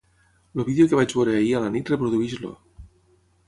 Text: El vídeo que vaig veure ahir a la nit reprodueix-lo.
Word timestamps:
El 0.57 0.63
vídeo 0.69 0.87
que 0.93 0.97
vaig 1.01 1.13
veure 1.19 1.35
ahir 1.41 1.53
a 1.57 1.61
la 1.67 1.71
nit 1.77 1.95
reprodueix-lo. 1.95 2.53